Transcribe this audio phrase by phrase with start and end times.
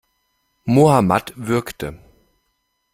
[0.65, 1.99] Mohammad würgte.